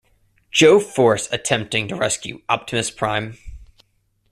Joe 0.49 0.79
force 0.79 1.31
attempting 1.31 1.87
to 1.89 1.95
rescue 1.95 2.41
Optimus 2.49 2.89
Prime. 2.89 3.37